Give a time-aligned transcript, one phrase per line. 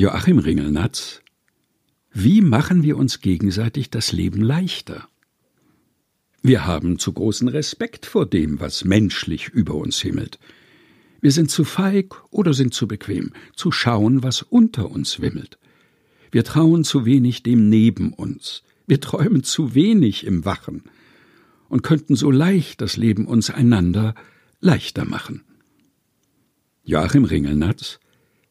[0.00, 1.22] Joachim Ringelnatz
[2.12, 5.08] Wie machen wir uns gegenseitig das Leben leichter?
[6.40, 10.38] Wir haben zu großen Respekt vor dem, was menschlich über uns himmelt.
[11.20, 15.58] Wir sind zu feig oder sind zu bequem, zu schauen, was unter uns wimmelt.
[16.30, 20.84] Wir trauen zu wenig dem neben uns, wir träumen zu wenig im Wachen
[21.68, 24.14] und könnten so leicht das Leben uns einander
[24.60, 25.42] leichter machen.
[26.84, 27.98] Joachim Ringelnatz,